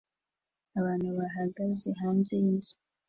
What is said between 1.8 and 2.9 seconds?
hanze yinzu